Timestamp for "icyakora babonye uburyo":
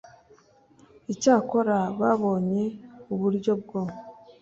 1.13-3.53